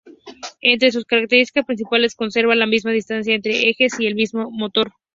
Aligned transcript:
Entre 0.61 0.91
sus 0.91 1.05
características 1.05 1.63
principales, 1.67 2.15
conservaba 2.15 2.55
la 2.55 2.65
misma 2.65 2.89
distancia 2.89 3.35
entre 3.35 3.69
ejes 3.69 3.99
y 3.99 4.07
el 4.07 4.15
mismo 4.15 4.49
motor. 4.49 4.93